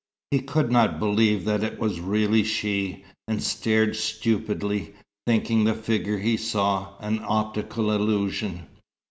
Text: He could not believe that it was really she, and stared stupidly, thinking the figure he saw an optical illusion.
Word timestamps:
He 0.31 0.39
could 0.39 0.71
not 0.71 0.97
believe 0.97 1.45
that 1.45 1.63
it 1.63 1.77
was 1.79 1.99
really 1.99 2.43
she, 2.43 3.03
and 3.27 3.43
stared 3.43 3.95
stupidly, 3.95 4.95
thinking 5.27 5.63
the 5.63 5.75
figure 5.75 6.17
he 6.17 6.37
saw 6.37 6.93
an 7.01 7.21
optical 7.23 7.91
illusion. 7.91 8.65